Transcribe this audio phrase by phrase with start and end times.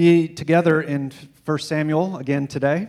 [0.00, 1.12] be together in
[1.44, 2.88] 1 Samuel again today.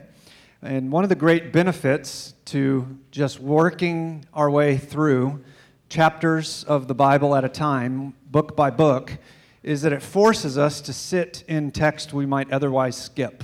[0.61, 5.44] And one of the great benefits to just working our way through
[5.89, 9.18] chapters of the Bible at a time, book by book,
[9.62, 13.43] is that it forces us to sit in text we might otherwise skip.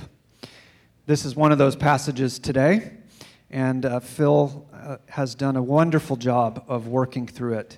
[1.04, 2.92] This is one of those passages today,
[3.50, 7.76] and uh, Phil uh, has done a wonderful job of working through it.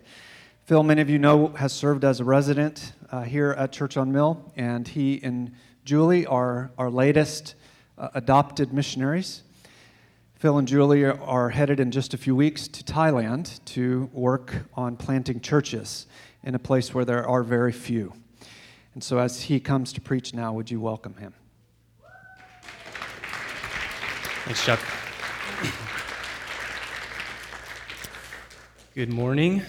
[0.66, 4.12] Phil, many of you know, has served as a resident uh, here at Church on
[4.12, 5.50] Mill, and he and
[5.90, 7.56] Julie are our latest
[7.98, 9.42] uh, adopted missionaries.
[10.36, 14.96] Phil and Julie are headed in just a few weeks to Thailand to work on
[14.96, 16.06] planting churches
[16.44, 18.12] in a place where there are very few.
[18.94, 21.34] And so, as he comes to preach now, would you welcome him?
[24.44, 24.78] Thanks, Chuck.
[28.94, 29.62] Good morning.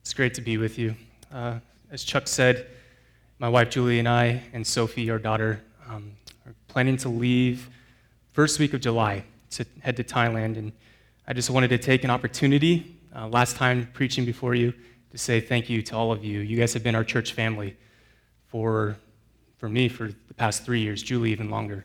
[0.00, 0.94] It's great to be with you.
[1.32, 1.58] Uh,
[1.90, 2.68] as Chuck said,
[3.38, 6.12] my wife Julie and I, and Sophie, our daughter, um,
[6.46, 7.68] are planning to leave
[8.32, 10.56] first week of July to head to Thailand.
[10.56, 10.72] And
[11.26, 14.72] I just wanted to take an opportunity, uh, last time preaching before you,
[15.10, 16.40] to say thank you to all of you.
[16.40, 17.76] You guys have been our church family
[18.46, 18.96] for,
[19.58, 21.84] for me for the past three years, Julie even longer.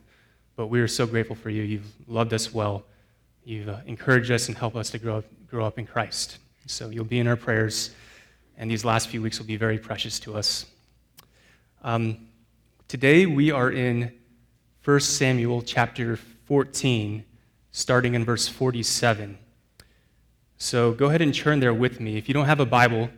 [0.55, 1.63] But we are so grateful for you.
[1.63, 2.83] You've loved us well.
[3.43, 6.37] You've uh, encouraged us and helped us to grow grow up in Christ.
[6.67, 7.89] So you'll be in our prayers,
[8.57, 10.67] and these last few weeks will be very precious to us.
[11.81, 12.27] Um,
[12.89, 14.11] today we are in
[14.83, 17.23] 1 Samuel chapter 14,
[17.71, 19.37] starting in verse 47.
[20.57, 22.17] So go ahead and turn there with me.
[22.17, 23.09] If you don't have a Bible,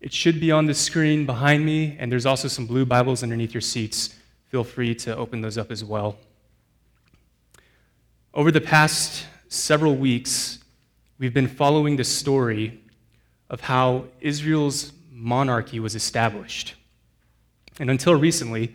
[0.00, 3.52] it should be on the screen behind me, and there's also some blue Bibles underneath
[3.52, 4.14] your seats.
[4.48, 6.16] Feel free to open those up as well.
[8.32, 10.58] Over the past several weeks,
[11.18, 12.80] we've been following the story
[13.50, 16.76] of how Israel's monarchy was established.
[17.78, 18.74] And until recently,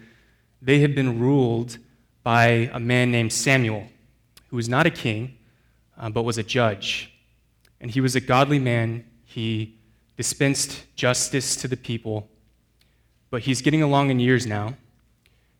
[0.61, 1.77] they had been ruled
[2.23, 3.87] by a man named Samuel,
[4.49, 5.37] who was not a king,
[5.97, 7.13] uh, but was a judge.
[7.79, 9.05] And he was a godly man.
[9.25, 9.77] He
[10.17, 12.29] dispensed justice to the people.
[13.29, 14.75] But he's getting along in years now.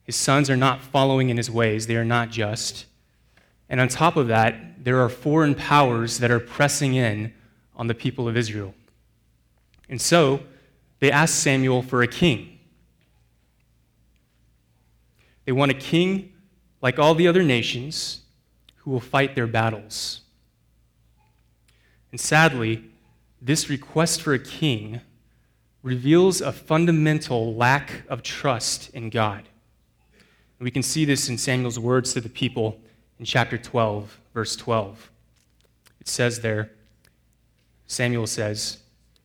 [0.04, 2.86] His sons are not following in his ways, they are not just.
[3.70, 7.34] And on top of that, there are foreign powers that are pressing in
[7.76, 8.74] on the people of Israel.
[9.88, 10.42] And so
[11.00, 12.59] they asked Samuel for a king.
[15.50, 16.32] They want a king
[16.80, 18.22] like all the other nations
[18.76, 20.22] who will fight their battles.
[22.12, 22.84] And sadly,
[23.42, 25.02] this request for a king
[25.82, 29.40] reveals a fundamental lack of trust in God.
[30.60, 32.80] And we can see this in Samuel's words to the people
[33.18, 35.10] in chapter 12, verse 12.
[36.00, 36.70] It says there,
[37.88, 38.78] Samuel says,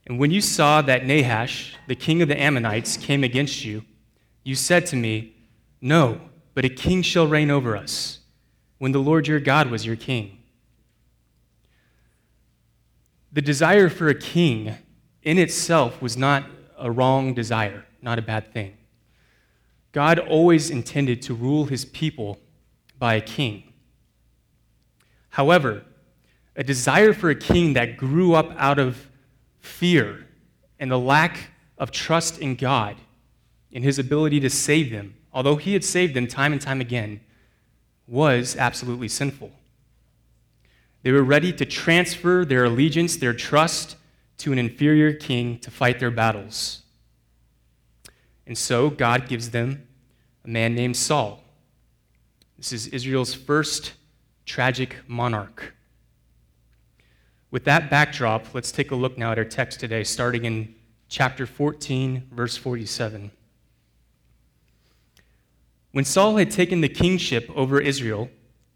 [0.06, 3.84] And when you saw that Nahash, the king of the Ammonites, came against you,
[4.42, 5.33] you said to me,
[5.84, 6.18] no,
[6.54, 8.20] but a king shall reign over us
[8.78, 10.38] when the Lord your God was your king.
[13.30, 14.76] The desire for a king
[15.22, 16.46] in itself was not
[16.78, 18.78] a wrong desire, not a bad thing.
[19.92, 22.38] God always intended to rule his people
[22.98, 23.70] by a king.
[25.28, 25.84] However,
[26.56, 29.10] a desire for a king that grew up out of
[29.60, 30.26] fear
[30.78, 32.96] and the lack of trust in God,
[33.70, 37.20] in his ability to save them, although he had saved them time and time again,
[38.06, 39.50] was absolutely sinful.
[41.02, 43.96] They were ready to transfer their allegiance, their trust,
[44.38, 46.82] to an inferior king to fight their battles.
[48.46, 49.86] And so God gives them
[50.44, 51.42] a man named Saul.
[52.56, 53.92] This is Israel's first
[54.46, 55.74] tragic monarch.
[57.50, 60.74] With that backdrop, let's take a look now at our text today, starting in
[61.08, 63.30] chapter 14, verse 47.
[65.94, 68.28] When Saul had taken the kingship over Israel,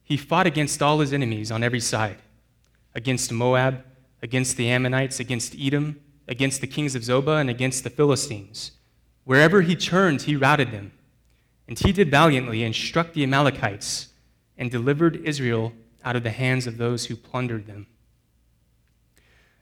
[0.05, 2.19] he fought against all his enemies on every side
[2.95, 3.83] against Moab,
[4.23, 8.71] against the Ammonites, against Edom, against the kings of Zobah, and against the Philistines.
[9.25, 10.93] Wherever he turned, he routed them.
[11.67, 14.11] And he did valiantly and struck the Amalekites
[14.56, 15.73] and delivered Israel
[16.05, 17.88] out of the hands of those who plundered them.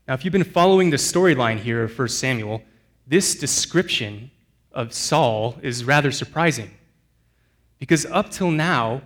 [0.06, 2.62] Now, if you've been following the storyline here of 1 Samuel,
[3.06, 4.31] this description
[4.73, 6.75] of Saul is rather surprising.
[7.78, 9.02] Because up till now,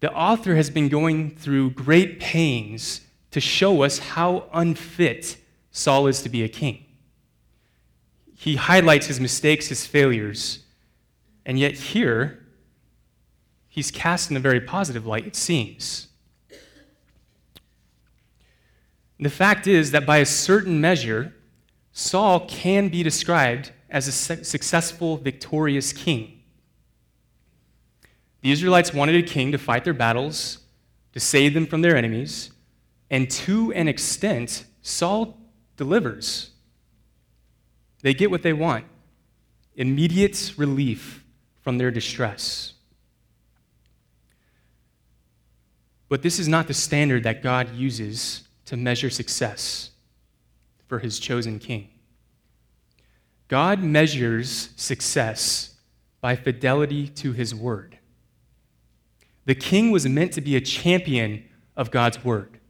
[0.00, 3.00] the author has been going through great pains
[3.30, 5.36] to show us how unfit
[5.70, 6.84] Saul is to be a king.
[8.34, 10.60] He highlights his mistakes, his failures,
[11.44, 12.46] and yet here,
[13.68, 16.08] he's cast in a very positive light, it seems.
[19.20, 21.34] the fact is that by a certain measure,
[21.92, 26.37] Saul can be described as a successful, victorious king.
[28.40, 30.58] The Israelites wanted a king to fight their battles,
[31.12, 32.50] to save them from their enemies,
[33.10, 35.38] and to an extent, Saul
[35.76, 36.50] delivers.
[38.02, 38.84] They get what they want
[39.74, 41.24] immediate relief
[41.62, 42.74] from their distress.
[46.08, 49.90] But this is not the standard that God uses to measure success
[50.88, 51.90] for his chosen king.
[53.46, 55.76] God measures success
[56.20, 57.97] by fidelity to his word.
[59.48, 61.42] The king was meant to be a champion
[61.74, 62.60] of God's word,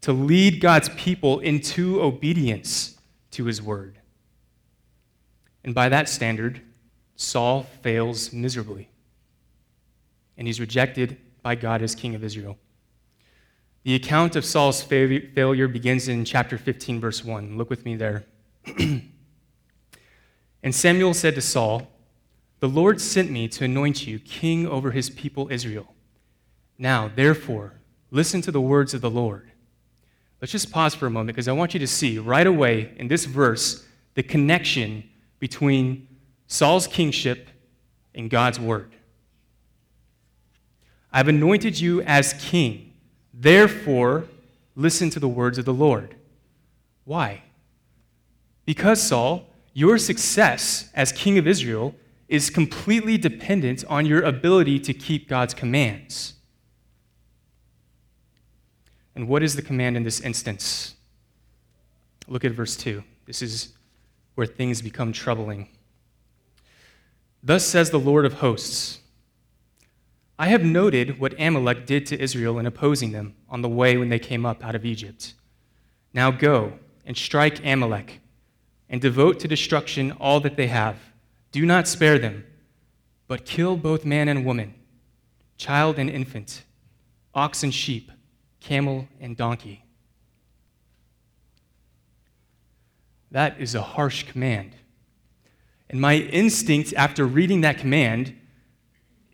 [0.00, 2.98] to lead God's people into obedience
[3.30, 4.00] to his word.
[5.62, 6.62] And by that standard,
[7.14, 8.88] Saul fails miserably.
[10.36, 12.58] And he's rejected by God as king of Israel.
[13.84, 17.56] The account of Saul's failure begins in chapter 15, verse 1.
[17.56, 18.24] Look with me there.
[18.76, 19.04] and
[20.72, 21.88] Samuel said to Saul,
[22.60, 25.94] The Lord sent me to anoint you king over his people Israel.
[26.76, 27.74] Now, therefore,
[28.10, 29.50] listen to the words of the Lord.
[30.40, 33.08] Let's just pause for a moment because I want you to see right away in
[33.08, 33.84] this verse
[34.14, 35.08] the connection
[35.38, 36.08] between
[36.46, 37.48] Saul's kingship
[38.14, 38.92] and God's word.
[41.12, 42.94] I've anointed you as king.
[43.32, 44.26] Therefore,
[44.74, 46.14] listen to the words of the Lord.
[47.04, 47.42] Why?
[48.64, 51.94] Because, Saul, your success as king of Israel
[52.28, 56.34] is completely dependent on your ability to keep God's commands.
[59.14, 60.94] And what is the command in this instance?
[62.28, 63.02] Look at verse 2.
[63.26, 63.72] This is
[64.34, 65.68] where things become troubling.
[67.42, 69.00] Thus says the Lord of hosts
[70.40, 74.08] I have noted what Amalek did to Israel in opposing them on the way when
[74.08, 75.34] they came up out of Egypt.
[76.14, 76.74] Now go
[77.04, 78.20] and strike Amalek
[78.88, 80.96] and devote to destruction all that they have.
[81.52, 82.44] Do not spare them,
[83.26, 84.74] but kill both man and woman,
[85.56, 86.62] child and infant,
[87.34, 88.10] ox and sheep,
[88.60, 89.84] camel and donkey.
[93.30, 94.72] That is a harsh command.
[95.90, 98.34] And my instinct after reading that command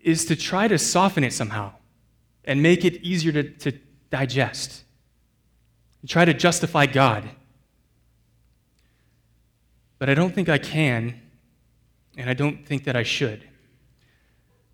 [0.01, 1.73] is to try to soften it somehow
[2.43, 3.77] and make it easier to, to
[4.09, 4.83] digest.
[6.01, 7.27] And try to justify God.
[9.97, 11.21] But I don't think I can,
[12.17, 13.47] and I don't think that I should.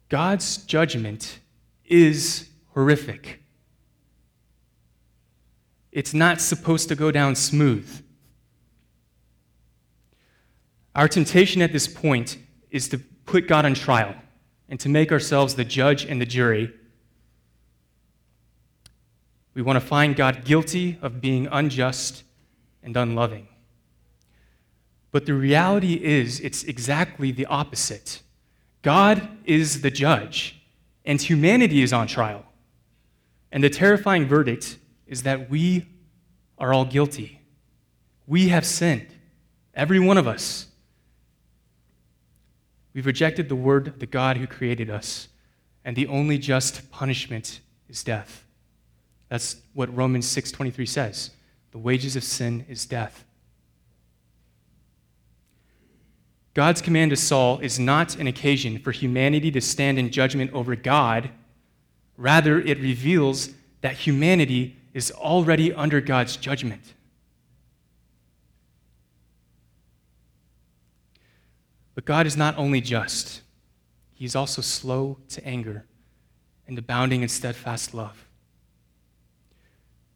[0.09, 1.39] God's judgment
[1.85, 3.41] is horrific.
[5.91, 8.03] It's not supposed to go down smooth.
[10.95, 12.37] Our temptation at this point
[12.69, 14.15] is to put God on trial
[14.69, 16.73] and to make ourselves the judge and the jury.
[19.53, 22.23] We want to find God guilty of being unjust
[22.83, 23.47] and unloving.
[25.11, 28.21] But the reality is, it's exactly the opposite.
[28.81, 30.61] God is the judge,
[31.05, 32.45] and humanity is on trial.
[33.51, 35.85] And the terrifying verdict is that we
[36.57, 37.41] are all guilty.
[38.25, 39.07] We have sinned,
[39.73, 40.67] every one of us.
[42.93, 45.27] We've rejected the word of the God who created us,
[45.83, 47.59] and the only just punishment
[47.89, 48.45] is death.
[49.27, 51.31] That's what Romans 6:23 says.
[51.71, 53.25] The wages of sin is death.
[56.53, 60.75] God's command to Saul is not an occasion for humanity to stand in judgment over
[60.75, 61.29] God.
[62.17, 66.93] Rather, it reveals that humanity is already under God's judgment.
[71.95, 73.41] But God is not only just,
[74.13, 75.85] He is also slow to anger
[76.67, 78.25] and abounding in steadfast love.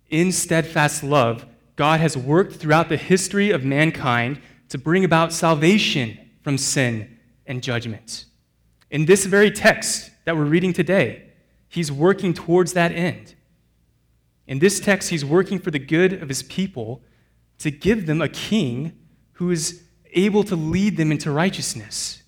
[0.09, 6.17] In steadfast love, God has worked throughout the history of mankind to bring about salvation
[6.45, 8.25] from sin and judgment.
[8.91, 11.23] In this very text that we're reading today,
[11.67, 13.33] He's working towards that end.
[14.45, 17.01] In this text, He's working for the good of His people
[17.57, 18.93] to give them a king
[19.33, 22.21] who is able to lead them into righteousness,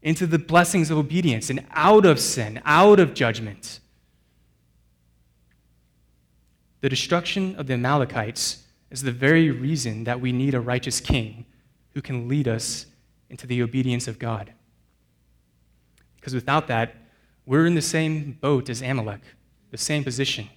[0.00, 3.80] into the blessings of obedience, and out of sin, out of judgment.
[6.82, 11.46] The destruction of the Amalekites is the very reason that we need a righteous king
[11.94, 12.86] who can lead us
[13.30, 14.52] into the obedience of God.
[16.16, 16.94] Because without that,
[17.44, 19.20] we're in the same boat as Amalek,
[19.70, 20.48] the same position,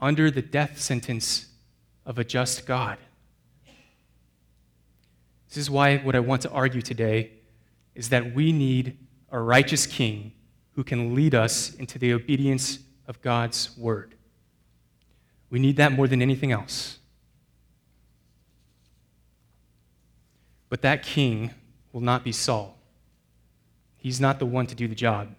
[0.00, 1.46] under the death sentence
[2.04, 2.98] of a just God.
[5.48, 7.32] This is why what I want to argue today
[7.94, 8.96] is that we need
[9.32, 10.32] a righteous king
[10.72, 14.14] who can lead us into the obedience of God's word.
[15.50, 16.99] We need that more than anything else.
[20.70, 21.50] But that king
[21.92, 22.78] will not be Saul.
[23.98, 25.34] He's not the one to do the job.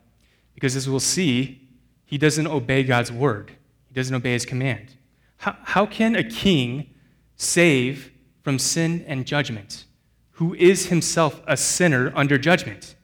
[0.53, 1.67] Because as we'll see,
[2.05, 3.53] he doesn't obey God's word,
[3.87, 4.93] he doesn't obey his command.
[5.37, 6.93] How, how can a king
[7.35, 8.11] save
[8.43, 9.85] from sin and judgment,
[10.33, 12.95] who is himself a sinner under judgment?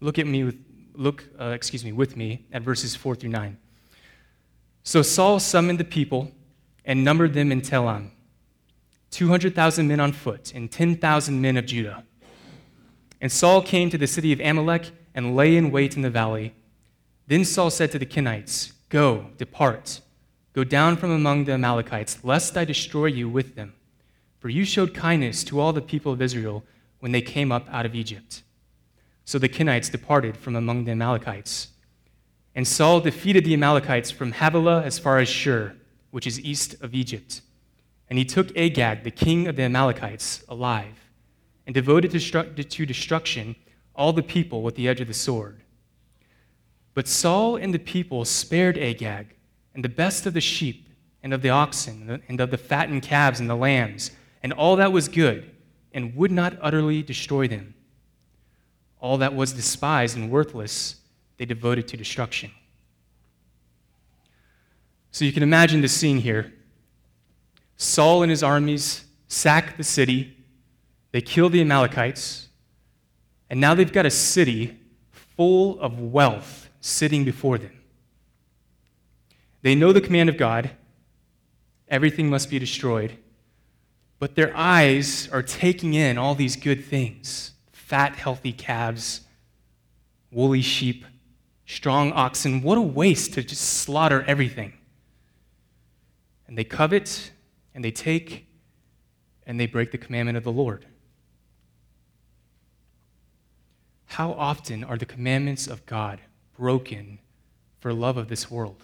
[0.00, 0.58] Look at me with,
[0.94, 3.56] look, uh, excuse me, with me at verses 4 through 9.
[4.82, 6.32] So Saul summoned the people
[6.84, 8.10] and numbered them in Telaim
[9.14, 12.04] 200,000 men on foot and 10,000 men of Judah.
[13.20, 16.52] And Saul came to the city of Amalek and lay in wait in the valley.
[17.28, 20.00] Then Saul said to the Kenites, Go, depart,
[20.52, 23.74] go down from among the Amalekites, lest I destroy you with them.
[24.40, 26.64] For you showed kindness to all the people of Israel
[26.98, 28.42] when they came up out of Egypt.
[29.24, 31.68] So the Kenites departed from among the Amalekites.
[32.54, 35.76] And Saul defeated the Amalekites from Havilah as far as Shur,
[36.10, 37.42] which is east of Egypt.
[38.08, 41.10] And he took Agag, the king of the Amalekites, alive,
[41.66, 43.56] and devoted to destruction
[43.94, 45.60] all the people with the edge of the sword.
[46.94, 49.34] But Saul and the people spared Agag
[49.74, 50.88] and the best of the sheep
[51.22, 54.10] and of the oxen and of the fattened calves and the lambs
[54.42, 55.50] and all that was good,
[55.94, 57.74] and would not utterly destroy them.
[59.00, 60.96] All that was despised and worthless,
[61.38, 62.50] they devoted to destruction.
[65.12, 66.52] So you can imagine the scene here.
[67.76, 70.36] Saul and his armies sack the city,
[71.12, 72.48] they kill the Amalekites,
[73.50, 74.78] and now they've got a city
[75.10, 77.72] full of wealth sitting before them.
[79.62, 80.70] They know the command of God
[81.88, 83.16] everything must be destroyed,
[84.18, 89.20] but their eyes are taking in all these good things fat, healthy calves,
[90.32, 91.04] woolly sheep,
[91.66, 92.62] strong oxen.
[92.62, 94.72] What a waste to just slaughter everything.
[96.48, 97.30] And they covet
[97.74, 98.46] and they take
[99.46, 100.86] and they break the commandment of the Lord.
[104.06, 106.20] How often are the commandments of God
[106.56, 107.18] broken
[107.80, 108.82] for love of this world?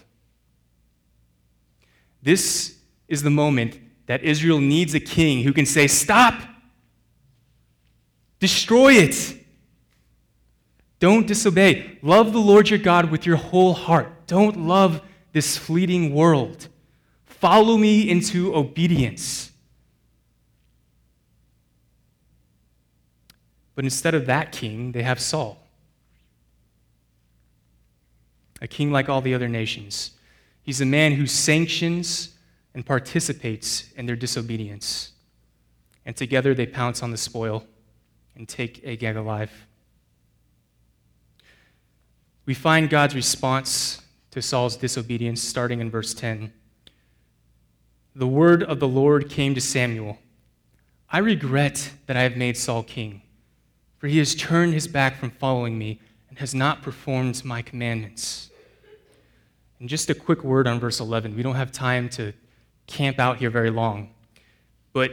[2.22, 2.78] This
[3.08, 6.42] is the moment that Israel needs a king who can say, Stop!
[8.40, 9.36] Destroy it!
[10.98, 11.98] Don't disobey.
[12.02, 14.26] Love the Lord your God with your whole heart.
[14.26, 15.00] Don't love
[15.32, 16.68] this fleeting world.
[17.40, 19.50] Follow me into obedience.
[23.74, 25.58] But instead of that king, they have Saul,
[28.60, 30.10] a king like all the other nations.
[30.62, 32.34] He's a man who sanctions
[32.74, 35.12] and participates in their disobedience.
[36.04, 37.64] And together they pounce on the spoil
[38.36, 39.66] and take Agag alive.
[42.44, 46.52] We find God's response to Saul's disobedience starting in verse 10
[48.20, 50.18] the word of the Lord came to Samuel
[51.08, 53.22] I regret that I have made Saul king,
[53.96, 58.50] for he has turned his back from following me and has not performed my commandments.
[59.80, 61.34] And just a quick word on verse 11.
[61.34, 62.34] We don't have time to
[62.86, 64.10] camp out here very long,
[64.92, 65.12] but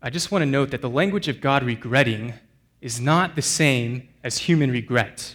[0.00, 2.32] I just want to note that the language of God regretting
[2.80, 5.34] is not the same as human regret.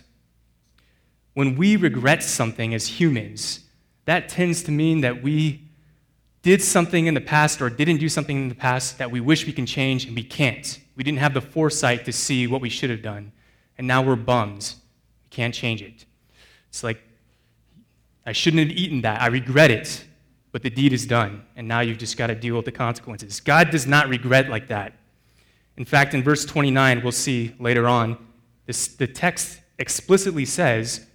[1.33, 3.65] When we regret something as humans,
[4.05, 5.70] that tends to mean that we
[6.41, 9.45] did something in the past or didn't do something in the past that we wish
[9.45, 10.79] we can change and we can't.
[10.95, 13.31] We didn't have the foresight to see what we should have done.
[13.77, 14.73] And now we're bummed.
[15.23, 16.05] We can't change it.
[16.69, 17.01] It's like,
[18.25, 19.21] I shouldn't have eaten that.
[19.21, 20.05] I regret it.
[20.51, 21.43] But the deed is done.
[21.55, 23.39] And now you've just got to deal with the consequences.
[23.39, 24.93] God does not regret like that.
[25.77, 28.17] In fact, in verse 29, we'll see later on,
[28.65, 31.05] this, the text explicitly says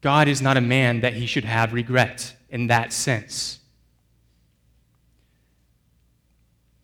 [0.00, 3.60] God is not a man that he should have regret in that sense.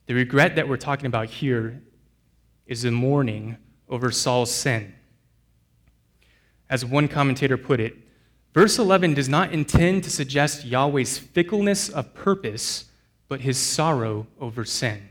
[0.09, 1.83] The regret that we're talking about here
[2.67, 3.59] is the mourning
[3.91, 4.95] over Saul's sin.
[6.71, 7.95] As one commentator put it,
[8.55, 12.87] verse 11 does not intend to suggest Yahweh's fickleness of purpose,
[13.29, 15.11] but his sorrow over sin.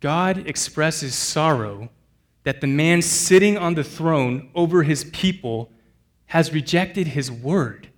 [0.00, 1.90] God expresses sorrow
[2.42, 5.70] that the man sitting on the throne over his people
[6.26, 7.88] has rejected his word.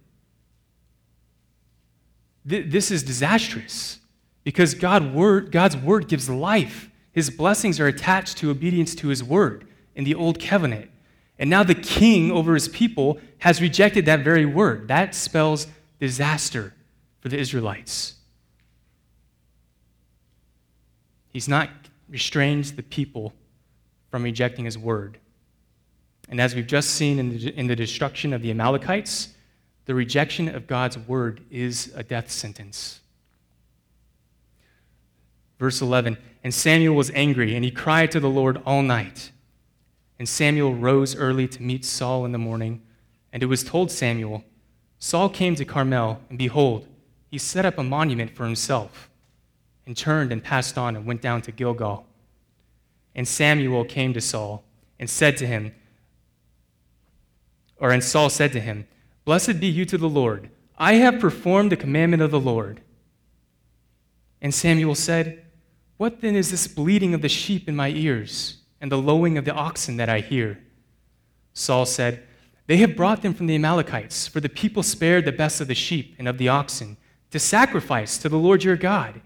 [2.45, 4.01] This is disastrous.
[4.45, 6.91] Because God word, God's word gives life.
[7.13, 10.91] His blessings are attached to obedience to his word in the old covenant.
[11.39, 14.89] And now the king over his people has rejected that very word.
[14.89, 15.67] That spells
[16.01, 16.75] disaster
[17.21, 18.15] for the Israelites.
[21.29, 21.71] He's not
[22.09, 23.33] restrained the people
[24.11, 25.19] from rejecting his word.
[26.29, 29.35] And as we've just seen in the, in the destruction of the Amalekites,
[29.87, 33.01] the rejection of God's word is a death sentence.
[35.63, 39.31] Verse 11 And Samuel was angry, and he cried to the Lord all night.
[40.19, 42.83] And Samuel rose early to meet Saul in the morning.
[43.33, 44.43] And it was told Samuel,
[44.99, 46.89] Saul came to Carmel, and behold,
[47.31, 49.09] he set up a monument for himself,
[49.87, 52.07] and turned and passed on and went down to Gilgal.
[53.15, 54.65] And Samuel came to Saul
[54.99, 55.73] and said to him,
[57.79, 58.89] or and Saul said to him,
[59.25, 60.51] Blessed be you to the Lord.
[60.77, 62.81] I have performed the commandment of the Lord.
[64.41, 65.42] And Samuel said,
[66.03, 69.45] What then is this bleating of the sheep in my ears, and the lowing of
[69.45, 70.59] the oxen that I hear?
[71.53, 72.25] Saul said,
[72.67, 75.77] They have brought them from the Amalekites, for the people spared the best of the
[75.77, 76.97] sheep and of the oxen
[77.31, 79.21] to sacrifice to the Lord your God,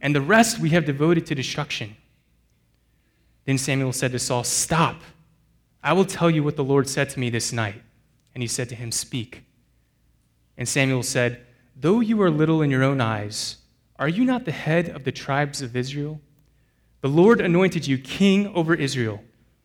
[0.00, 1.96] and the rest we have devoted to destruction.
[3.44, 5.02] Then Samuel said to Saul, Stop.
[5.84, 7.82] I will tell you what the Lord said to me this night.
[8.34, 9.44] And he said to him, Speak.
[10.56, 11.44] And Samuel said,
[11.78, 13.58] Though you are little in your own eyes,
[13.98, 16.20] are you not the head of the tribes of Israel?
[17.00, 19.22] The Lord anointed you king over Israel,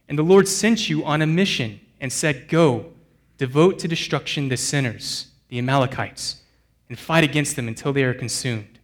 [0.09, 2.93] and the Lord sent you on a mission and said, Go,
[3.37, 6.41] devote to destruction the sinners, the Amalekites
[6.89, 8.79] and fight against them until they are consumed.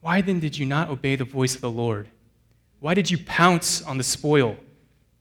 [0.00, 2.08] Why then did you not obey the voice of the Lord?
[2.80, 4.56] Why did you pounce on the spoil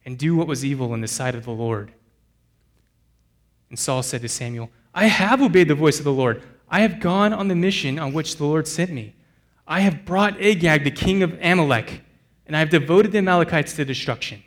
[0.05, 1.91] and do what was evil in the sight of the Lord?
[3.69, 6.41] And Saul said to Samuel, I have obeyed the voice of the Lord.
[6.69, 9.15] I have gone on the mission on which the Lord sent me.
[9.67, 12.01] I have brought Agag, the king of Amalek,
[12.45, 14.43] and I have devoted the Amalekites to destruction.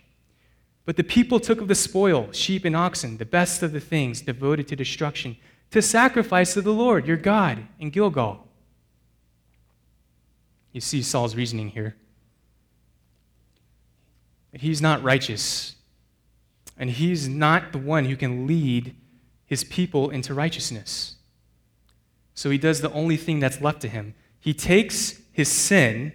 [0.84, 4.22] But the people took of the spoil, sheep and oxen, the best of the things
[4.22, 5.36] devoted to destruction
[5.70, 8.46] to sacrifice to the Lord, your God, in Gilgal.
[10.72, 11.96] You see Saul's reasoning here.
[14.52, 15.74] That he's not righteous,
[16.78, 18.94] and he's not the one who can lead
[19.44, 21.16] his people into righteousness.
[22.38, 24.14] So he does the only thing that's left to him.
[24.38, 26.12] He takes his sin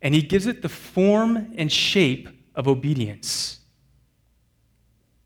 [0.00, 3.60] and he gives it the form and shape of obedience.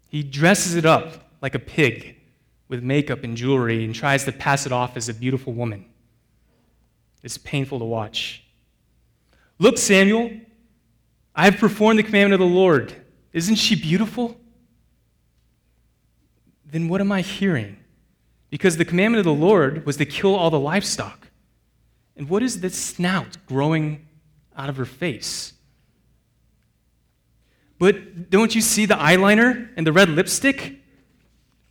[0.09, 2.17] He dresses it up like a pig
[2.67, 5.85] with makeup and jewelry and tries to pass it off as a beautiful woman.
[7.23, 8.43] It's painful to watch.
[9.61, 10.33] Look, Samuel,
[11.33, 12.93] I have performed the commandment of the Lord.
[13.33, 14.37] Isn't she beautiful?
[16.67, 17.77] Then what am I hearing?
[18.51, 21.29] Because the commandment of the Lord was to kill all the livestock.
[22.17, 24.07] And what is this snout growing
[24.57, 25.53] out of her face?
[27.79, 30.81] But don't you see the eyeliner and the red lipstick?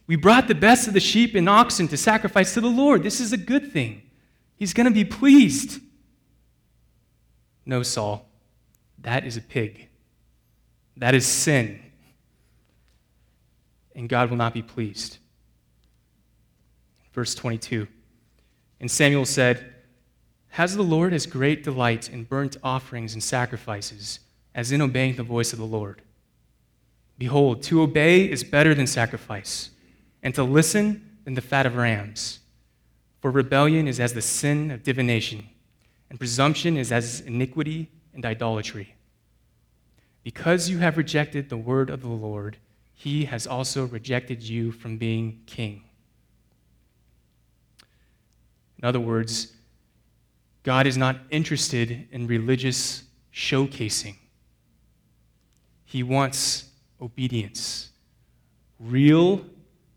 [0.08, 3.04] We brought the best of the sheep and oxen to sacrifice to the Lord.
[3.04, 4.04] This is a good thing.
[4.56, 5.82] He's going to be pleased.
[7.66, 8.26] No, Saul,
[9.00, 9.90] that is a pig.
[10.96, 11.82] That is sin.
[13.94, 15.18] And God will not be pleased.
[17.18, 17.88] Verse 22
[18.80, 19.74] And Samuel said,
[20.50, 24.20] Has the Lord as great delight in burnt offerings and sacrifices
[24.54, 26.04] as in obeying the voice of the Lord?
[27.18, 29.72] Behold, to obey is better than sacrifice
[30.22, 32.38] and to listen than the fat of rams.
[33.20, 35.44] For rebellion is as the sin of divination,
[36.12, 38.94] and presumption is as iniquity and idolatry.
[40.24, 42.58] Because you have rejected the word of the Lord,
[42.94, 45.82] he has also rejected you from being king.
[48.80, 49.54] In other words,
[50.64, 54.16] God is not interested in religious showcasing.
[55.86, 56.70] He wants
[57.02, 57.90] obedience,
[58.80, 59.46] real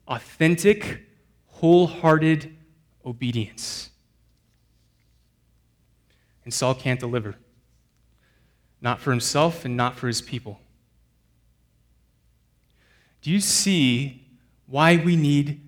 [0.06, 1.06] authentic,
[1.46, 2.56] wholehearted
[3.04, 3.90] obedience.
[6.44, 7.34] And Saul can't deliver,
[8.80, 10.60] not for himself and not for his people.
[13.22, 14.26] Do you see
[14.66, 15.60] why we need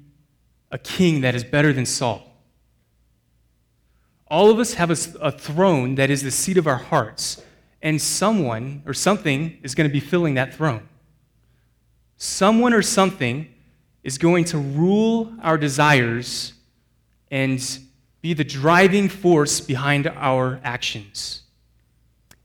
[0.71, 2.32] a king that is better than Saul?
[4.33, 7.43] All of us have a, a, throne that is the seat of our hearts,
[7.83, 10.89] and someone or something is going to be filling that throne.
[12.17, 13.47] Someone or something
[14.03, 16.55] is going to rule our desires
[17.31, 17.79] and
[18.23, 21.43] be the driving force behind our actions.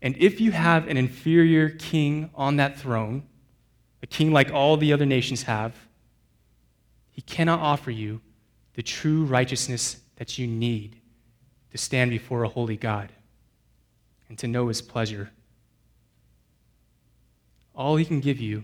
[0.02, 3.24] And if you have an inferior king on that throne,
[4.04, 5.74] a king like all the other nations have,
[7.12, 8.20] he cannot offer you
[8.74, 10.97] the true righteousness that you need
[11.72, 13.12] to stand before a holy God
[14.30, 15.32] and to know his pleasure.
[17.76, 18.64] All he can give you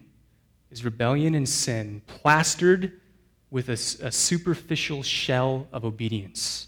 [0.72, 3.00] is rebellion and sin plastered
[3.52, 6.68] with a, a superficial shell of obedience.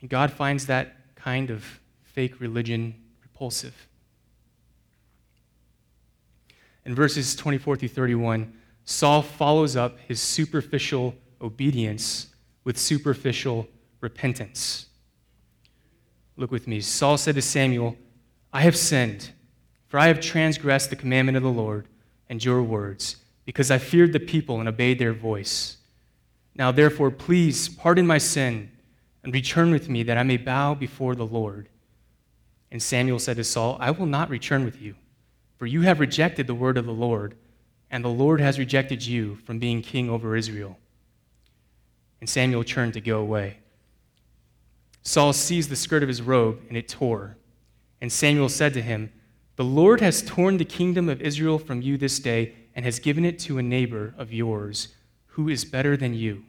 [0.00, 3.86] And God finds that kind of fake religion repulsive.
[6.86, 8.52] In verses 24 through 31,
[8.84, 12.28] Saul follows up his superficial obedience
[12.64, 13.68] with superficial
[14.00, 14.86] repentance.
[16.36, 16.80] Look with me.
[16.80, 17.96] Saul said to Samuel,
[18.52, 19.30] I have sinned,
[19.88, 21.86] for I have transgressed the commandment of the Lord
[22.28, 25.76] and your words, because I feared the people and obeyed their voice.
[26.54, 28.70] Now, therefore, please pardon my sin
[29.22, 31.68] and return with me that I may bow before the Lord.
[32.70, 34.94] And Samuel said to Saul, I will not return with you,
[35.58, 37.36] for you have rejected the word of the Lord,
[37.90, 40.78] and the Lord has rejected you from being king over Israel.
[42.20, 43.59] And Samuel turned to go away.
[45.02, 47.36] Saul seized the skirt of his robe, and it tore.
[48.00, 49.12] And Samuel said to him,
[49.56, 53.24] The Lord has torn the kingdom of Israel from you this day, and has given
[53.24, 54.88] it to a neighbor of yours,
[55.26, 56.44] who is better than you.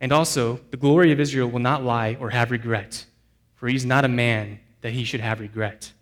[0.00, 3.06] And also, the glory of Israel will not lie or have regret,
[3.54, 5.92] for he is not a man that he should have regret.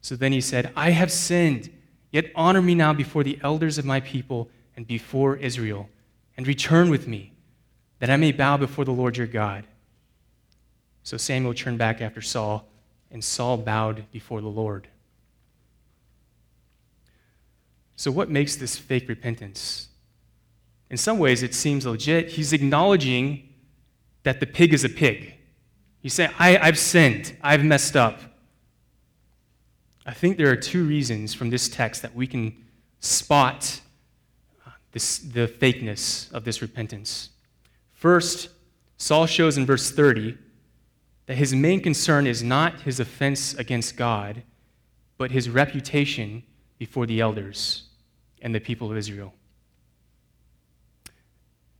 [0.00, 1.70] So then he said, I have sinned,
[2.10, 5.88] yet honor me now before the elders of my people and before Israel,
[6.36, 7.32] and return with me,
[7.98, 9.64] that I may bow before the Lord your God.
[11.02, 12.68] So Samuel turned back after Saul,
[13.10, 14.88] and Saul bowed before the Lord.
[17.96, 19.88] So, what makes this fake repentance?
[20.90, 22.30] In some ways, it seems legit.
[22.30, 23.48] He's acknowledging
[24.22, 25.34] that the pig is a pig.
[26.00, 28.20] He's saying, I, I've sinned, I've messed up.
[30.04, 32.64] I think there are two reasons from this text that we can
[32.98, 33.80] spot
[34.66, 37.30] uh, this, the fakeness of this repentance.
[37.92, 38.48] First,
[38.96, 40.36] Saul shows in verse 30
[41.32, 44.42] that his main concern is not his offense against God,
[45.16, 46.42] but his reputation
[46.76, 47.84] before the elders
[48.42, 49.32] and the people of Israel.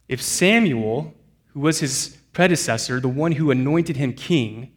[0.09, 1.12] If Samuel,
[1.49, 4.73] who was his predecessor, the one who anointed him king,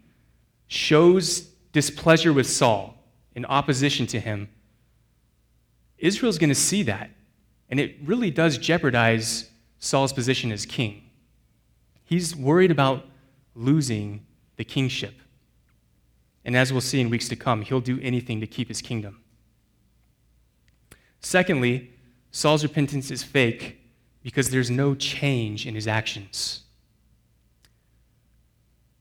[0.67, 3.01] shows displeasure with Saul
[3.33, 4.49] in opposition to him,
[5.97, 7.11] Israel's going to see that.
[7.69, 11.09] And it really does jeopardize Saul's position as king.
[12.03, 13.05] He's worried about
[13.55, 14.25] losing
[14.57, 15.15] the kingship.
[16.43, 19.21] And as we'll see in weeks to come, he'll do anything to keep his kingdom.
[21.19, 21.91] Secondly,
[22.31, 23.81] Saul's repentance is fake
[24.21, 26.61] because there's no change in his actions.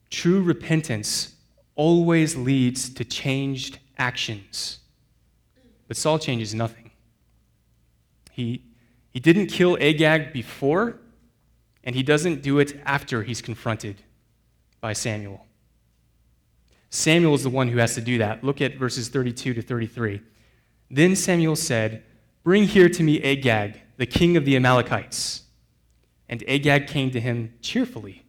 [0.09, 1.35] True repentance
[1.75, 4.79] always leads to changed actions.
[5.87, 6.91] But Saul changes nothing.
[8.31, 8.63] He,
[9.11, 10.97] he didn't kill Agag before,
[11.83, 14.01] and he doesn't do it after he's confronted
[14.85, 15.43] by Samuel.
[16.91, 18.43] Samuel is the one who has to do that.
[18.43, 20.21] Look at verses 32 to 33.
[20.91, 22.03] Then Samuel said,
[22.43, 25.41] Bring here to me Agag, the king of the Amalekites.
[26.29, 28.25] And Agag came to him cheerfully.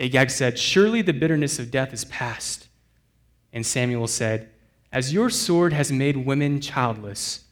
[0.00, 2.68] Agag said, Surely the bitterness of death is past.
[3.52, 4.48] And Samuel said,
[4.90, 7.44] As your sword has made women childless,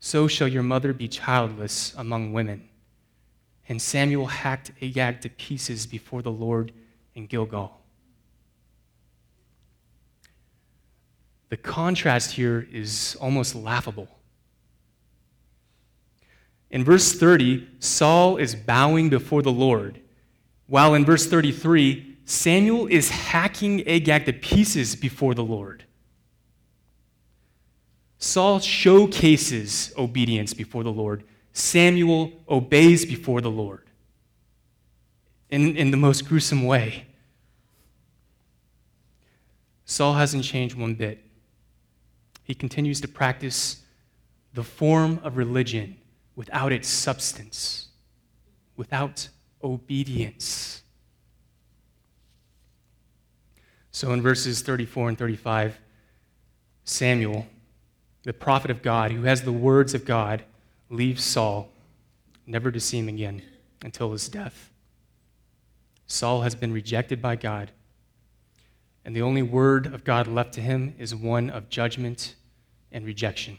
[0.00, 2.68] so shall your mother be childless among women.
[3.70, 6.72] And Samuel hacked Agag to pieces before the Lord
[7.14, 7.80] in Gilgal.
[11.48, 14.08] The contrast here is almost laughable.
[16.70, 20.00] In verse 30, Saul is bowing before the Lord,
[20.68, 25.84] while in verse 33, Samuel is hacking Agag to pieces before the Lord.
[28.18, 31.24] Saul showcases obedience before the Lord.
[31.52, 33.89] Samuel obeys before the Lord
[35.50, 37.06] in, in the most gruesome way.
[39.84, 41.18] Saul hasn't changed one bit.
[42.44, 43.82] He continues to practice
[44.54, 45.96] the form of religion
[46.36, 47.88] without its substance,
[48.76, 49.28] without
[49.62, 50.82] obedience.
[53.90, 55.78] So in verses 34 and 35,
[56.84, 57.46] Samuel,
[58.22, 60.44] the prophet of God, who has the words of God,
[60.88, 61.68] leaves Saul,
[62.46, 63.42] never to see him again
[63.82, 64.69] until his death.
[66.10, 67.70] Saul has been rejected by God
[69.04, 72.34] and the only word of God left to him is one of judgment
[72.92, 73.58] and rejection.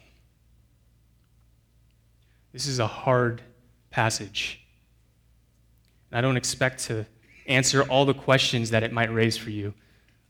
[2.54, 3.42] This is a hard
[3.90, 4.62] passage.
[6.10, 7.06] And I don't expect to
[7.48, 9.74] answer all the questions that it might raise for you.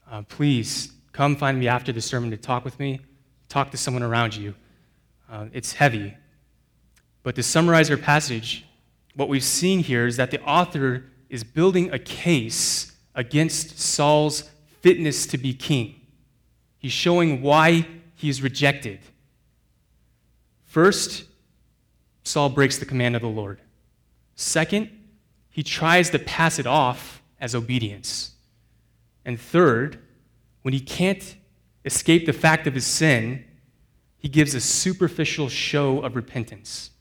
[0.10, 3.02] Uh, please come find me after the sermon to talk with me,
[3.50, 4.56] talk to someone around you.
[5.30, 6.16] Uh, it's heavy.
[7.24, 8.66] But to summarize our passage,
[9.16, 14.50] what we've seen here is that the author is building a case against Saul's
[14.82, 16.02] fitness to be king.
[16.78, 19.00] He's showing why he is rejected.
[20.66, 21.24] First,
[22.24, 23.62] Saul breaks the command of the Lord.
[24.36, 24.90] Second,
[25.50, 28.32] he tries to pass it off as obedience.
[29.24, 30.00] And third,
[30.64, 31.36] when he can't
[31.86, 33.46] escape the fact of his sin,
[34.18, 36.92] he gives a superficial show of repentance.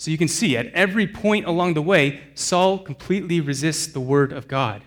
[0.00, 4.32] So you can see at every point along the way, Saul completely resists the word
[4.32, 4.82] of God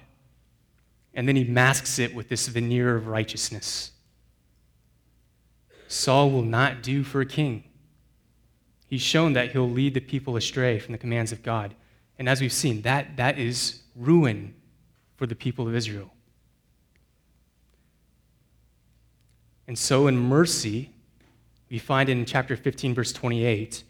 [1.13, 3.91] and then he masks it with this veneer of righteousness.
[5.87, 7.63] Saul will not do for a king.
[8.87, 11.75] he's shown that he'll lead the people astray from the commands of God.
[12.17, 14.55] And as we've seen, that, that is ruin
[15.15, 16.11] for the people of Israel.
[19.67, 20.89] And so, in mercy,
[21.69, 23.83] we find in chapter 15, verse 28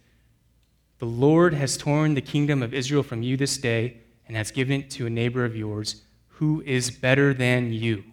[1.03, 4.79] the Lord has torn the kingdom of Israel from you this day and has given
[4.79, 8.05] it to a neighbor of yours who is better than you.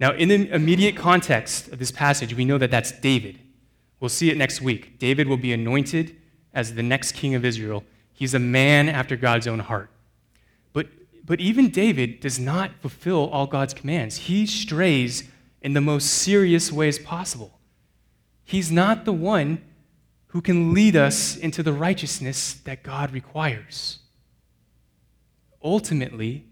[0.00, 3.38] Now, in the immediate context of this passage, we know that that's David.
[4.00, 4.98] We'll see it next week.
[4.98, 6.16] David will be anointed
[6.54, 7.84] as the next king of Israel.
[8.14, 9.90] He's a man after God's own heart.
[10.72, 10.86] But,
[11.22, 14.16] but even David does not fulfill all God's commands.
[14.16, 15.24] He strays
[15.60, 17.58] in the most serious ways possible.
[18.42, 19.60] He's not the one
[20.36, 24.00] who can lead us into the righteousness that God requires.
[25.64, 26.44] Ultimately,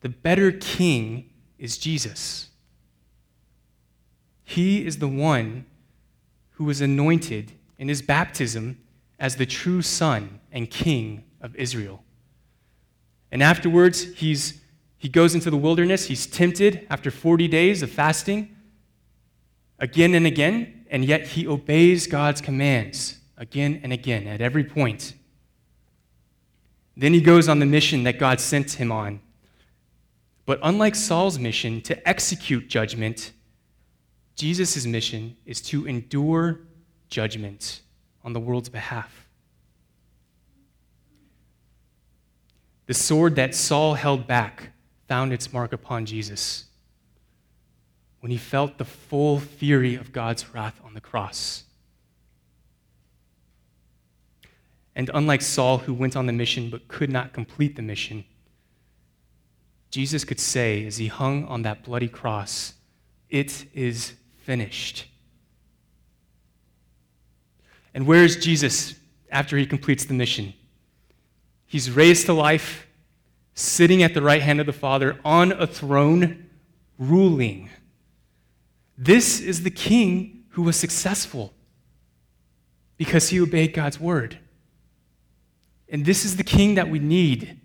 [0.00, 2.48] the better king is Jesus.
[4.44, 5.66] He is the one
[6.52, 8.78] who was anointed in his baptism
[9.18, 12.02] as the true son and king of Israel.
[13.30, 14.62] And afterwards, he's,
[14.96, 16.06] he goes into the wilderness.
[16.06, 18.56] He's tempted after 40 days of fasting
[19.78, 25.14] again and again, and yet he obeys God's commands again and again at every point.
[26.96, 29.20] Then he goes on the mission that God sent him on.
[30.44, 33.32] But unlike Saul's mission to execute judgment,
[34.34, 36.60] Jesus' mission is to endure
[37.08, 37.82] judgment
[38.24, 39.28] on the world's behalf.
[42.86, 44.70] The sword that Saul held back
[45.06, 46.64] found its mark upon Jesus
[48.20, 51.64] when he felt the full fury of God's wrath on the cross.
[54.98, 58.24] And unlike Saul, who went on the mission but could not complete the mission,
[59.92, 62.74] Jesus could say, as he hung on that bloody cross,
[63.30, 65.06] It is finished.
[67.94, 68.94] And where is Jesus
[69.30, 70.52] after he completes the mission?
[71.66, 72.88] He's raised to life,
[73.54, 76.48] sitting at the right hand of the Father on a throne,
[76.98, 77.70] ruling.
[78.96, 81.52] This is the king who was successful
[82.96, 84.38] because he obeyed God's word.
[85.90, 87.60] And this is the king that we need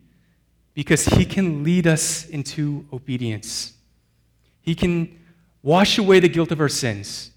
[0.73, 3.73] because he can lead us into obedience.
[4.61, 5.19] He can
[5.61, 7.31] wash away the guilt of our sins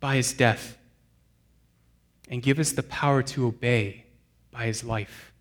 [0.00, 0.76] by his death,
[2.28, 4.04] and give us the power to obey
[4.50, 5.32] by his life.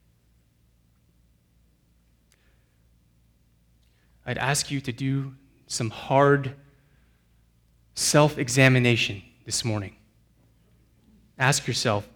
[4.25, 5.33] I'd ask you to do
[5.67, 6.55] some hard
[7.95, 9.97] self examination this morning.
[11.37, 12.07] Ask yourself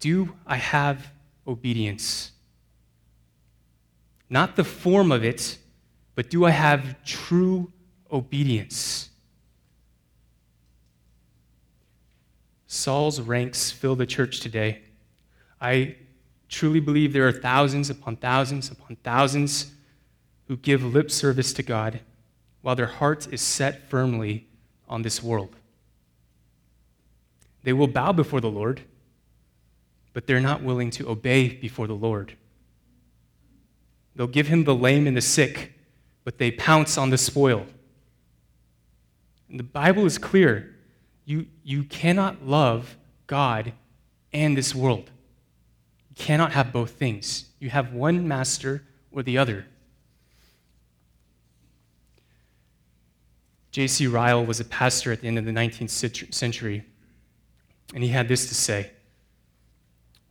[0.00, 1.12] do I have
[1.46, 2.32] obedience?
[4.30, 5.58] Not the form of it,
[6.14, 7.72] but do I have true
[8.10, 9.10] obedience.
[12.66, 14.82] Saul's ranks fill the church today.
[15.60, 15.96] I
[16.48, 19.72] truly believe there are thousands upon thousands upon thousands
[20.46, 22.00] who give lip service to God
[22.62, 24.46] while their heart is set firmly
[24.88, 25.54] on this world.
[27.62, 28.82] They will bow before the Lord,
[30.18, 32.36] but they're not willing to obey before the Lord.
[34.16, 35.74] They'll give him the lame and the sick,
[36.24, 37.64] but they pounce on the spoil.
[39.48, 40.74] And the Bible is clear.
[41.24, 42.96] You, you cannot love
[43.28, 43.72] God
[44.32, 45.08] and this world.
[46.10, 47.50] You cannot have both things.
[47.60, 49.66] You have one master or the other.
[53.70, 54.08] J.C.
[54.08, 56.84] Ryle was a pastor at the end of the 19th century,
[57.94, 58.90] and he had this to say.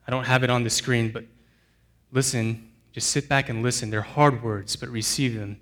[0.07, 1.25] I don't have it on the screen, but
[2.11, 3.89] listen, just sit back and listen.
[3.89, 5.59] They're hard words, but receive them.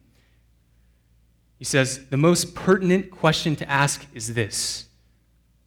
[1.57, 4.87] He says, The most pertinent question to ask is this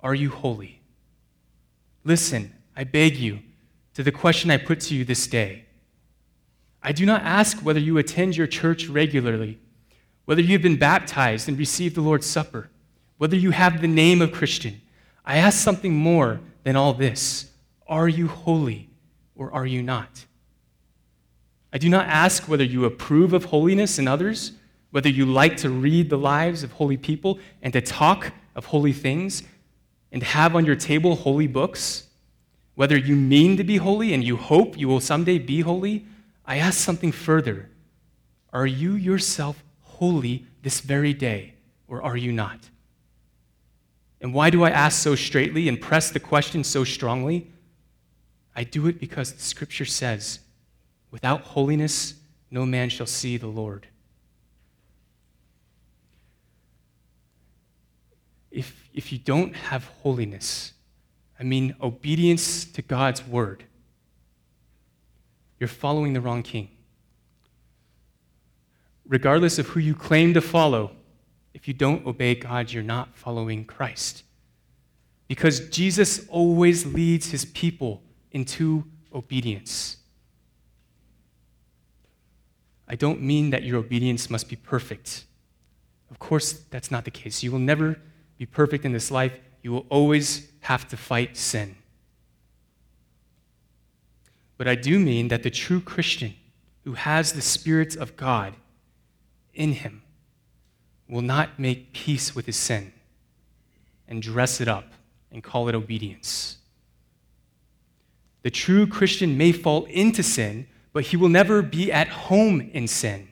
[0.01, 0.81] Are you holy?
[2.05, 3.41] Listen, I beg you,
[3.95, 5.65] to the question I put to you this day.
[6.81, 9.59] I do not ask whether you attend your church regularly,
[10.25, 12.71] whether you have been baptized and received the Lord's Supper,
[13.17, 14.81] whether you have the name of Christian.
[15.25, 17.48] I ask something more than all this
[17.89, 18.91] Are you holy
[19.35, 20.27] or are you not?
[21.73, 24.53] I do not ask whether you approve of holiness in others
[24.91, 28.93] whether you like to read the lives of holy people and to talk of holy
[28.93, 29.43] things
[30.13, 32.07] and have on your table holy books,
[32.75, 36.07] whether you mean to be holy and you hope you will someday be holy,
[36.47, 37.69] I ask something further.
[38.53, 41.55] Are you yourself holy this very day,
[41.87, 42.71] or are you not?
[44.21, 47.53] And why do I ask so straightly and press the question so strongly?
[48.59, 50.41] I do it because the scripture says,
[51.13, 52.15] without holiness,
[52.51, 53.87] no man shall see the Lord.
[58.59, 60.73] if, if you don't have holiness,
[61.39, 63.63] I mean obedience to God's word,
[65.61, 66.69] you're following the wrong king.
[69.07, 70.91] Regardless of who you claim to follow,
[71.55, 74.25] if you don't obey God, you're not following Christ.
[75.29, 79.97] Because Jesus always leads his people into obedience.
[82.89, 85.25] I don't mean that your obedience must be perfect.
[86.11, 87.43] Of course, that's not the case.
[87.43, 87.99] You will never
[88.39, 89.33] be perfect in this life.
[89.63, 91.77] You will always have to fight sin.
[94.57, 96.35] But I do mean that the true Christian
[96.85, 98.55] who has the Spirit of God
[99.55, 100.03] in him
[101.09, 102.93] will not make peace with his sin
[104.07, 104.93] and dress it up
[105.31, 106.58] and call it obedience.
[108.49, 112.89] The true Christian may fall into sin, but he will never be at home in
[112.89, 113.29] sin.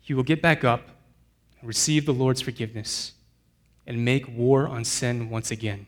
[0.00, 0.88] He will get back up,
[1.62, 3.12] receive the Lord's forgiveness,
[3.86, 5.86] and make war on sin once again.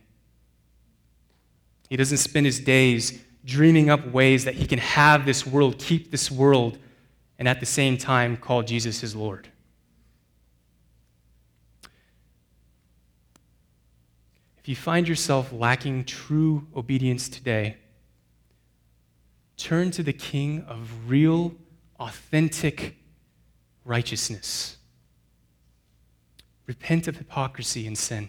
[1.88, 6.10] He doesn't spend his days dreaming up ways that he can have this world, keep
[6.10, 6.76] this world,
[7.38, 9.48] and at the same time call Jesus his Lord.
[14.66, 17.76] If you find yourself lacking true obedience today,
[19.56, 21.54] turn to the King of real,
[22.00, 22.96] authentic
[23.84, 24.78] righteousness.
[26.66, 28.28] Repent of hypocrisy and sin.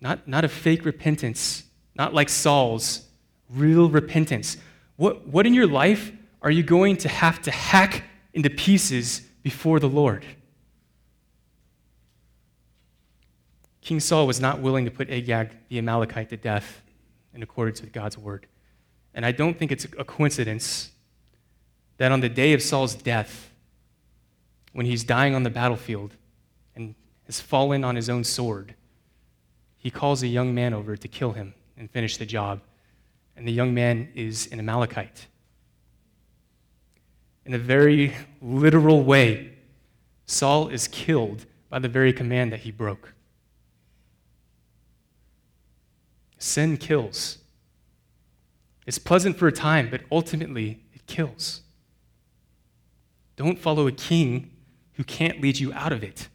[0.00, 1.62] Not, not a fake repentance,
[1.94, 3.06] not like Saul's,
[3.48, 4.56] real repentance.
[4.96, 6.10] What, what in your life
[6.42, 10.24] are you going to have to hack into pieces before the Lord?
[13.88, 16.82] King Saul was not willing to put Agag the Amalekite to death
[17.32, 18.46] in accordance with God's word.
[19.14, 20.90] And I don't think it's a coincidence
[21.96, 23.50] that on the day of Saul's death,
[24.74, 26.16] when he's dying on the battlefield
[26.76, 28.74] and has fallen on his own sword,
[29.78, 32.60] he calls a young man over to kill him and finish the job.
[33.38, 35.28] And the young man is an Amalekite.
[37.46, 39.54] In a very literal way,
[40.26, 43.14] Saul is killed by the very command that he broke.
[46.38, 47.38] Sin kills.
[48.86, 51.60] It's pleasant for a time, but ultimately it kills.
[53.36, 54.50] Don't follow a king
[54.94, 56.28] who can't lead you out of it.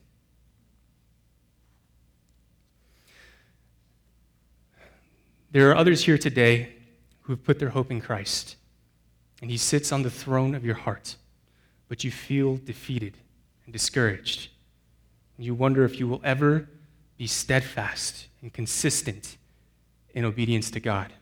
[5.51, 6.73] There are others here today
[7.21, 8.55] who have put their hope in Christ,
[9.41, 11.15] and He sits on the throne of your heart,
[11.87, 13.17] but you feel defeated
[13.65, 14.49] and discouraged.
[15.37, 16.69] And You wonder if you will ever
[17.17, 19.37] be steadfast and consistent
[20.13, 21.13] in obedience to God.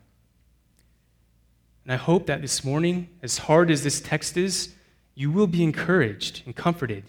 [1.84, 4.74] And I hope that this morning, as hard as this text is,
[5.16, 7.06] you will be encouraged and comforted,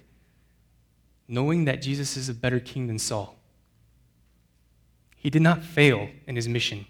[1.29, 3.37] knowing that Jesus is a better king than Saul.
[5.16, 6.87] He did not fail in his mission.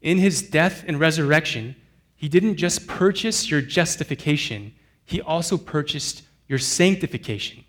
[0.00, 1.74] In his death and resurrection,
[2.14, 4.74] he didn't just purchase your justification,
[5.04, 7.64] he also purchased your sanctification.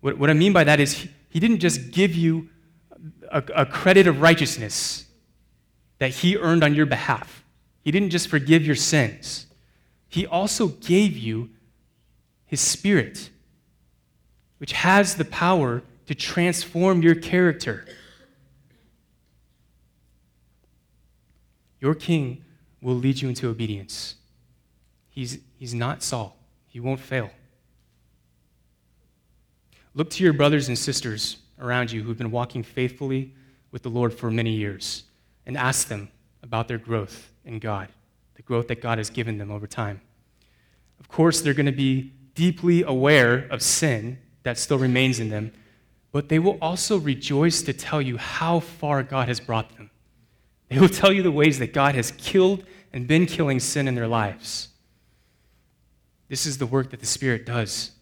[0.00, 2.48] What, what I mean by that is, he, he didn't just give you
[3.30, 5.06] a, a credit of righteousness
[5.98, 7.44] that he earned on your behalf.
[7.82, 9.46] He didn't just forgive your sins,
[10.08, 11.50] he also gave you
[12.46, 13.30] his spirit,
[14.58, 17.84] which has the power to transform your character.
[21.80, 22.44] Your king
[22.80, 24.16] will lead you into obedience.
[25.10, 26.36] He's, he's not Saul,
[26.66, 27.30] he won't fail.
[29.94, 33.32] Look to your brothers and sisters around you who've been walking faithfully
[33.70, 35.04] with the Lord for many years
[35.46, 36.08] and ask them
[36.42, 37.88] about their growth in God,
[38.34, 40.00] the growth that God has given them over time.
[41.00, 45.52] Of course, they're going to be deeply aware of sin that still remains in them,
[46.12, 49.90] but they will also rejoice to tell you how far God has brought them.
[50.68, 53.94] They will tell you the ways that God has killed and been killing sin in
[53.94, 54.68] their lives.
[56.28, 57.92] This is the work that the Spirit does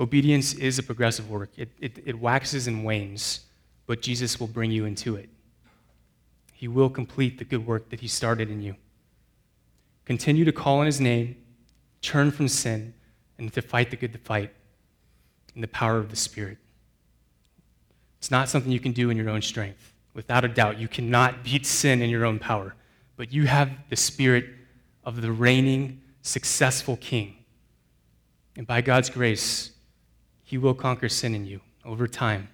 [0.00, 3.40] Obedience is a progressive work, it, it, it waxes and wanes,
[3.86, 5.28] but Jesus will bring you into it.
[6.54, 8.76] He will complete the good work that He started in you.
[10.06, 11.36] Continue to call on His name,
[12.00, 12.94] turn from sin,
[13.36, 14.50] and to fight the good fight
[15.54, 16.56] in the power of the Spirit.
[18.18, 19.92] It's not something you can do in your own strength.
[20.14, 22.74] Without a doubt, you cannot beat sin in your own power,
[23.16, 24.46] but you have the Spirit
[25.04, 27.36] of the reigning, successful King.
[28.56, 29.72] And by God's grace,
[30.50, 32.48] he will conquer sin in you over time.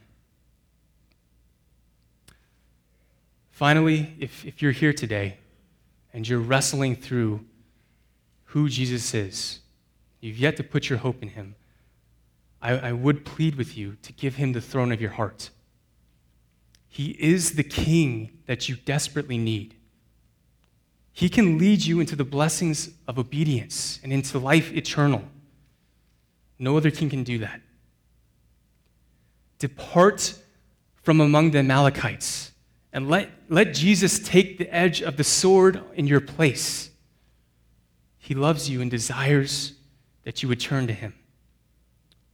[3.51, 5.39] Finally, if, if you're here today
[6.13, 7.41] and you're wrestling through
[8.45, 9.61] who Jesus is,
[10.21, 11.55] you've yet to put your hope in him,
[12.61, 15.49] I, I would plead with you to give him the throne of your heart.
[16.91, 19.75] He is the king that you desperately need.
[21.15, 25.25] He can lead you into the blessings of obedience and into life eternal.
[26.59, 27.63] No other king can do that.
[29.59, 30.35] Depart
[31.03, 32.53] from among the Amalekites
[32.93, 36.91] and let, let Jesus take the edge of the sword in your place.
[38.19, 39.75] He loves you and desires
[40.25, 41.15] that you would turn to him,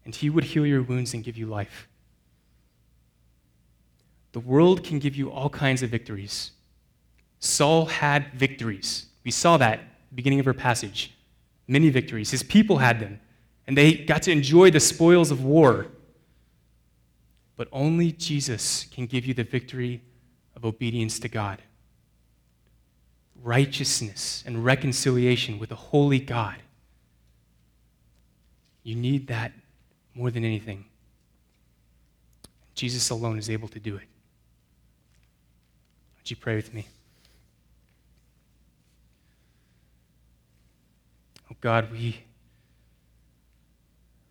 [0.04, 1.88] and he would heal your wounds and give you life.
[4.32, 6.52] The world can give you all kinds of victories.
[7.40, 9.06] Saul had victories.
[9.24, 9.80] We saw that
[10.14, 11.12] beginning of our passage.
[11.68, 12.30] Many victories.
[12.30, 13.20] His people had them,
[13.66, 15.88] and they got to enjoy the spoils of war.
[17.56, 20.02] But only Jesus can give you the victory
[20.56, 21.62] of obedience to God,
[23.42, 26.56] righteousness and reconciliation with a holy God.
[28.82, 29.52] You need that
[30.14, 30.84] more than anything.
[32.74, 34.08] Jesus alone is able to do it.
[36.18, 36.86] Would you pray with me?
[41.50, 42.24] Oh God, we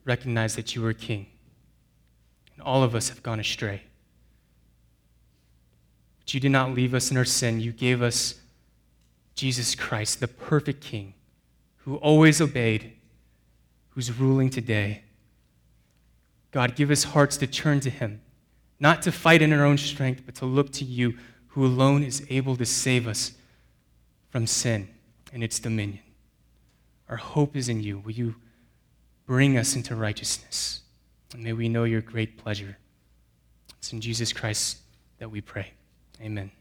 [0.05, 1.27] recognize that you are King,
[2.61, 3.83] all of us have gone astray.
[6.19, 7.59] But you did not leave us in our sin.
[7.59, 8.35] You gave us
[9.35, 11.13] Jesus Christ, the perfect King,
[11.77, 12.93] who always obeyed,
[13.89, 15.03] who's ruling today.
[16.51, 18.21] God, give us hearts to turn to him,
[18.79, 22.25] not to fight in our own strength, but to look to you, who alone is
[22.29, 23.33] able to save us
[24.29, 24.87] from sin
[25.33, 25.99] and its dominion.
[27.09, 27.99] Our hope is in you.
[27.99, 28.35] Will you
[29.25, 30.80] bring us into righteousness?
[31.33, 32.77] And may we know your great pleasure.
[33.77, 34.77] It's in Jesus Christ
[35.19, 35.71] that we pray.
[36.21, 36.51] Amen.